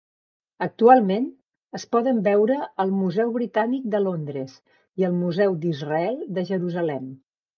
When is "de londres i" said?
3.95-5.07